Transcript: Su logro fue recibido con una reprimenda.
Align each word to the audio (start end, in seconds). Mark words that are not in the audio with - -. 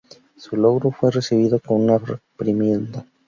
Su 0.35 0.55
logro 0.57 0.89
fue 0.89 1.11
recibido 1.11 1.59
con 1.59 1.81
una 1.81 1.99
reprimenda. 1.99 3.05